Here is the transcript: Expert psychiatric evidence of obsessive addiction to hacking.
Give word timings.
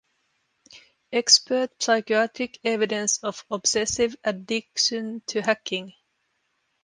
Expert 1.11 1.77
psychiatric 1.79 2.59
evidence 2.63 3.19
of 3.19 3.45
obsessive 3.51 4.15
addiction 4.23 5.21
to 5.27 5.43
hacking. 5.43 5.93